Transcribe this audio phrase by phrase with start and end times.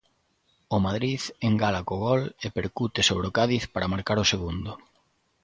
[0.75, 4.71] O Madrid engala co gol e percute sobre o Cádiz para marcar o segundo.